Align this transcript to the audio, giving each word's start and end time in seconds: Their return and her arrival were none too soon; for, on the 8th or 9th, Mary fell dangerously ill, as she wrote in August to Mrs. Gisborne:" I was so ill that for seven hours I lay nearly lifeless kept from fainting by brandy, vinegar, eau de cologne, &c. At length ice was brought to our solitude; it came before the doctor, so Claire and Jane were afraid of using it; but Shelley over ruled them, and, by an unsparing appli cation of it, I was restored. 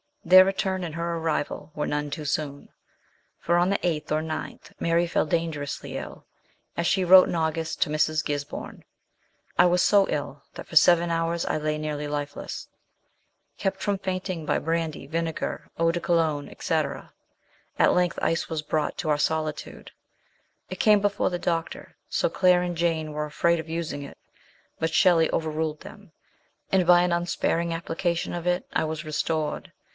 Their 0.25 0.45
return 0.45 0.83
and 0.83 0.95
her 0.95 1.17
arrival 1.17 1.71
were 1.75 1.85
none 1.87 2.09
too 2.09 2.25
soon; 2.25 2.69
for, 3.39 3.57
on 3.57 3.69
the 3.69 3.77
8th 3.79 4.11
or 4.11 4.21
9th, 4.21 4.71
Mary 4.79 5.05
fell 5.05 5.25
dangerously 5.25 5.97
ill, 5.97 6.25
as 6.77 6.87
she 6.87 7.03
wrote 7.03 7.27
in 7.27 7.35
August 7.35 7.81
to 7.83 7.89
Mrs. 7.89 8.23
Gisborne:" 8.23 8.83
I 9.59 9.65
was 9.65 9.81
so 9.81 10.07
ill 10.09 10.43
that 10.53 10.67
for 10.67 10.75
seven 10.75 11.09
hours 11.11 11.45
I 11.45 11.57
lay 11.57 11.77
nearly 11.77 12.07
lifeless 12.07 12.67
kept 13.57 13.81
from 13.81 13.97
fainting 13.97 14.45
by 14.45 14.57
brandy, 14.57 15.05
vinegar, 15.05 15.69
eau 15.77 15.91
de 15.91 15.99
cologne, 15.99 16.51
&c. 16.59 16.73
At 16.73 17.93
length 17.93 18.19
ice 18.21 18.49
was 18.49 18.61
brought 18.61 18.97
to 18.99 19.09
our 19.09 19.19
solitude; 19.19 19.91
it 20.69 20.79
came 20.79 21.01
before 21.01 21.29
the 21.29 21.39
doctor, 21.39 21.95
so 22.09 22.29
Claire 22.29 22.61
and 22.63 22.77
Jane 22.77 23.11
were 23.11 23.25
afraid 23.25 23.59
of 23.59 23.69
using 23.69 24.03
it; 24.03 24.17
but 24.79 24.93
Shelley 24.93 25.29
over 25.31 25.49
ruled 25.51 25.81
them, 25.81 26.11
and, 26.71 26.87
by 26.87 27.01
an 27.01 27.11
unsparing 27.11 27.69
appli 27.69 27.97
cation 27.97 28.33
of 28.33 28.47
it, 28.47 28.65
I 28.73 28.83
was 28.83 29.05
restored. 29.05 29.71